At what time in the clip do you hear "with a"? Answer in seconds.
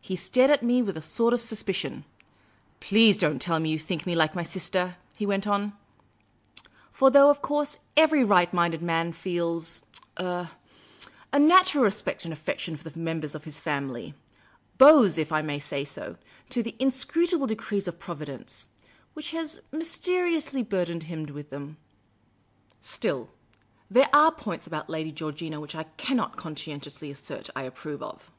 0.82-1.00